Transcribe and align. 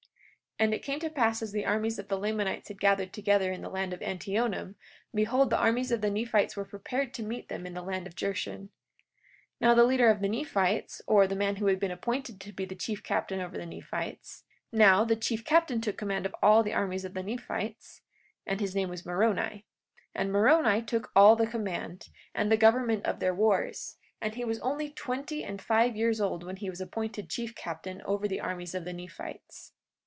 43:15 0.59 0.67
And 0.67 0.73
it 0.75 0.83
came 0.83 0.99
to 0.99 1.09
pass 1.09 1.41
as 1.41 1.51
the 1.51 1.65
armies 1.65 1.97
of 1.97 2.07
the 2.07 2.19
Lamanites 2.19 2.67
had 2.67 2.79
gathered 2.79 3.11
together 3.11 3.51
in 3.51 3.63
the 3.63 3.69
land 3.69 3.93
of 3.93 3.99
Antionum, 4.01 4.75
behold, 5.11 5.49
the 5.49 5.57
armies 5.57 5.91
of 5.91 6.01
the 6.01 6.11
Nephites 6.11 6.55
were 6.55 6.65
prepared 6.65 7.15
to 7.15 7.23
meet 7.23 7.47
them 7.49 7.65
in 7.65 7.73
the 7.73 7.81
land 7.81 8.05
of 8.05 8.13
Jershon. 8.15 8.69
43:16 8.69 8.69
Now, 9.59 9.73
the 9.73 9.83
leader 9.85 10.09
of 10.11 10.19
the 10.21 10.29
Nephites, 10.29 11.01
or 11.07 11.25
the 11.25 11.35
man 11.35 11.55
who 11.55 11.65
had 11.65 11.79
been 11.79 11.89
appointed 11.89 12.39
to 12.41 12.51
be 12.53 12.65
the 12.65 12.75
chief 12.75 13.01
captain 13.01 13.41
over 13.41 13.57
the 13.57 13.65
Nephites—now 13.65 15.03
the 15.03 15.15
chief 15.15 15.43
captain 15.43 15.81
took 15.81 15.95
the 15.95 15.97
command 15.97 16.27
of 16.27 16.35
all 16.43 16.61
the 16.61 16.73
armies 16.75 17.05
of 17.05 17.15
the 17.15 17.23
Nephites—and 17.23 18.59
his 18.59 18.75
name 18.75 18.89
was 18.91 19.03
Moroni; 19.03 19.41
43:17 20.13 20.13
And 20.13 20.31
Moroni 20.31 20.83
took 20.83 21.09
all 21.15 21.35
the 21.35 21.47
command, 21.47 22.09
and 22.35 22.51
the 22.51 22.55
government 22.57 23.07
of 23.07 23.19
their 23.19 23.33
wars. 23.33 23.97
And 24.21 24.35
he 24.35 24.45
was 24.45 24.59
only 24.59 24.91
twenty 24.91 25.43
and 25.43 25.59
five 25.59 25.95
years 25.95 26.21
old 26.21 26.43
when 26.43 26.57
he 26.57 26.69
was 26.69 26.81
appointed 26.81 27.31
chief 27.31 27.55
captain 27.55 28.03
over 28.03 28.27
the 28.27 28.41
armies 28.41 28.75
of 28.75 28.85
the 28.85 28.93
Nephites. 28.93 29.73